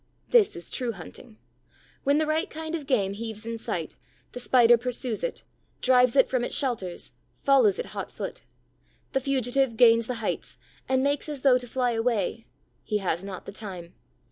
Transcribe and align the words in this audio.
This 0.31 0.55
is 0.55 0.71
true 0.71 0.93
hunting. 0.93 1.37
When 2.03 2.17
the 2.17 2.25
right 2.25 2.49
kind 2.49 2.73
of 2.73 2.87
game 2.87 3.13
heaves 3.13 3.45
in 3.45 3.59
sight, 3.59 3.97
the 4.31 4.39
Spider 4.39 4.75
pursues 4.75 5.23
it, 5.23 5.43
drives 5.79 6.15
it 6.15 6.27
from 6.27 6.43
its 6.43 6.55
shelters, 6.55 7.13
follows 7.43 7.77
it 7.77 7.85
hot 7.85 8.11
foot. 8.11 8.41
The 9.13 9.19
fugitive 9.19 9.77
gains 9.77 10.07
the 10.07 10.15
heights, 10.15 10.57
and 10.89 11.03
makes 11.03 11.29
as 11.29 11.41
though 11.43 11.59
to 11.59 11.67
fly 11.67 11.91
away. 11.91 12.47
He 12.83 12.97
has 12.97 13.23
not 13.23 13.45
the 13.45 13.51
time. 13.51 13.93